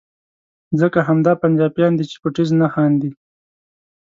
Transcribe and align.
ځکه 0.79 0.99
همدا 1.07 1.33
پنجابیان 1.43 1.91
دي 1.95 2.05
چې 2.11 2.17
په 2.21 2.27
ټیز 2.35 2.49
نه 2.61 2.67
خاندي. 2.73 3.11